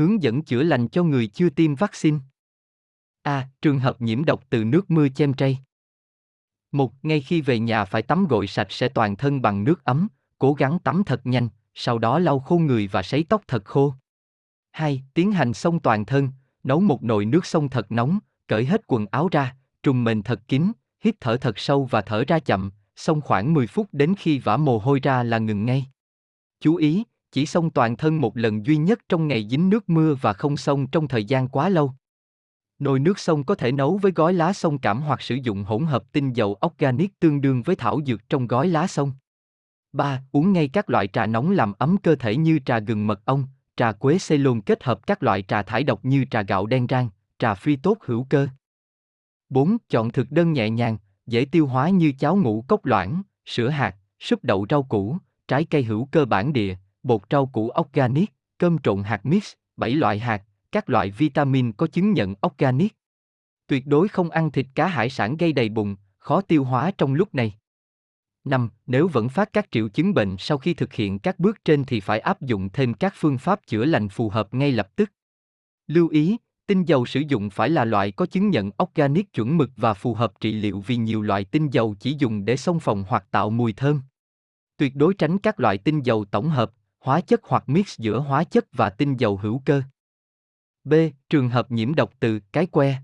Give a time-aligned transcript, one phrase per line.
[0.00, 2.18] hướng dẫn chữa lành cho người chưa tiêm vaccine.
[3.22, 3.48] A.
[3.62, 5.58] Trường hợp nhiễm độc từ nước mưa chem tray.
[6.72, 10.08] Một, ngay khi về nhà phải tắm gội sạch sẽ toàn thân bằng nước ấm,
[10.38, 13.94] cố gắng tắm thật nhanh, sau đó lau khô người và sấy tóc thật khô.
[14.70, 15.02] 2.
[15.14, 16.28] Tiến hành xông toàn thân,
[16.62, 20.40] nấu một nồi nước xông thật nóng, cởi hết quần áo ra, trùng mền thật
[20.48, 24.38] kín, hít thở thật sâu và thở ra chậm, xông khoảng 10 phút đến khi
[24.38, 25.86] vã mồ hôi ra là ngừng ngay.
[26.60, 30.14] Chú ý, chỉ xông toàn thân một lần duy nhất trong ngày dính nước mưa
[30.20, 31.92] và không xông trong thời gian quá lâu.
[32.78, 35.86] Nồi nước sông có thể nấu với gói lá sông cảm hoặc sử dụng hỗn
[35.86, 39.12] hợp tinh dầu organic tương đương với thảo dược trong gói lá sông.
[39.92, 40.22] 3.
[40.32, 43.46] Uống ngay các loại trà nóng làm ấm cơ thể như trà gừng mật ong,
[43.76, 47.08] trà quế Ceylon kết hợp các loại trà thải độc như trà gạo đen rang,
[47.38, 48.48] trà phi tốt hữu cơ.
[49.48, 49.76] 4.
[49.88, 53.96] Chọn thực đơn nhẹ nhàng, dễ tiêu hóa như cháo ngũ cốc loãng, sữa hạt,
[54.20, 55.16] súp đậu rau củ,
[55.48, 59.90] trái cây hữu cơ bản địa, bột rau củ organic, cơm trộn hạt mix, 7
[59.90, 62.96] loại hạt, các loại vitamin có chứng nhận organic.
[63.66, 67.14] Tuyệt đối không ăn thịt cá hải sản gây đầy bụng, khó tiêu hóa trong
[67.14, 67.54] lúc này.
[68.44, 68.68] 5.
[68.86, 72.00] Nếu vẫn phát các triệu chứng bệnh sau khi thực hiện các bước trên thì
[72.00, 75.12] phải áp dụng thêm các phương pháp chữa lành phù hợp ngay lập tức.
[75.86, 79.70] Lưu ý, tinh dầu sử dụng phải là loại có chứng nhận organic chuẩn mực
[79.76, 83.04] và phù hợp trị liệu vì nhiều loại tinh dầu chỉ dùng để xông phòng
[83.08, 84.00] hoặc tạo mùi thơm.
[84.76, 88.44] Tuyệt đối tránh các loại tinh dầu tổng hợp, hóa chất hoặc mix giữa hóa
[88.44, 89.82] chất và tinh dầu hữu cơ.
[90.84, 90.94] B.
[91.28, 92.94] Trường hợp nhiễm độc từ cái que.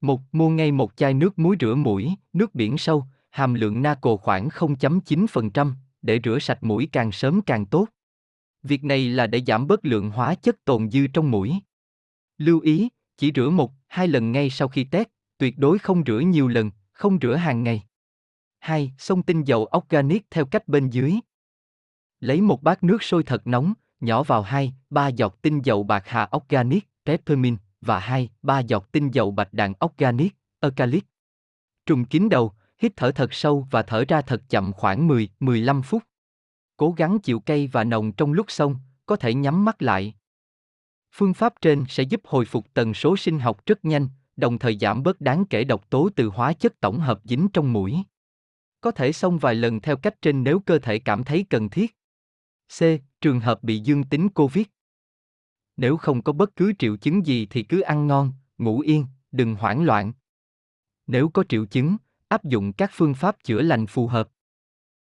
[0.00, 4.16] Một Mua ngay một chai nước muối rửa mũi, nước biển sâu, hàm lượng naco
[4.16, 5.72] khoảng 0.9%,
[6.02, 7.88] để rửa sạch mũi càng sớm càng tốt.
[8.62, 11.54] Việc này là để giảm bớt lượng hóa chất tồn dư trong mũi.
[12.38, 15.08] Lưu ý, chỉ rửa một, hai lần ngay sau khi test,
[15.38, 17.82] tuyệt đối không rửa nhiều lần, không rửa hàng ngày.
[18.58, 18.92] 2.
[18.98, 21.14] Xông tinh dầu organic theo cách bên dưới.
[22.20, 26.02] Lấy một bát nước sôi thật nóng, nhỏ vào 2, 3 giọt tinh dầu bạc
[26.06, 31.06] hà organic, peppermint, và 2, 3 giọt tinh dầu bạch đàn organic, eucalypt.
[31.86, 36.02] Trùng kín đầu, hít thở thật sâu và thở ra thật chậm khoảng 10-15 phút.
[36.76, 40.14] Cố gắng chịu cay và nồng trong lúc xong, có thể nhắm mắt lại.
[41.12, 44.78] Phương pháp trên sẽ giúp hồi phục tần số sinh học rất nhanh, đồng thời
[44.80, 47.96] giảm bớt đáng kể độc tố từ hóa chất tổng hợp dính trong mũi.
[48.80, 51.97] Có thể xông vài lần theo cách trên nếu cơ thể cảm thấy cần thiết.
[52.68, 52.82] C.
[53.20, 54.66] Trường hợp bị dương tính COVID.
[55.76, 59.54] Nếu không có bất cứ triệu chứng gì thì cứ ăn ngon, ngủ yên, đừng
[59.54, 60.12] hoảng loạn.
[61.06, 61.96] Nếu có triệu chứng,
[62.28, 64.28] áp dụng các phương pháp chữa lành phù hợp.